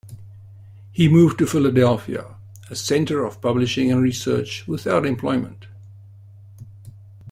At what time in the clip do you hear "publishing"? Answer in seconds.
3.39-3.91